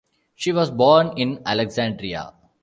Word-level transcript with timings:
She 0.33 0.51
was 0.51 0.71
born 0.71 1.13
in 1.15 1.43
Alexandria. 1.45 2.33